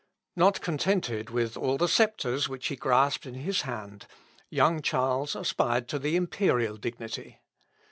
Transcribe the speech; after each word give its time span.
Not 0.35 0.61
contented 0.61 1.29
with 1.29 1.55
all 1.55 1.77
the 1.77 1.87
sceptres 1.87 2.49
which 2.49 2.65
he 2.69 2.75
grasped 2.75 3.27
in 3.27 3.35
his 3.35 3.61
hand, 3.61 4.07
young 4.49 4.81
Charles 4.81 5.35
aspired 5.35 5.87
to 5.89 5.99
the 5.99 6.15
imperial 6.15 6.77
dignity. 6.77 7.37